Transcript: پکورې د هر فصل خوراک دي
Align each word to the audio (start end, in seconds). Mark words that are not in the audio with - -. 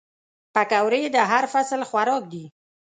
پکورې 0.53 1.01
د 1.15 1.17
هر 1.31 1.43
فصل 1.53 1.81
خوراک 1.89 2.23
دي 2.33 2.45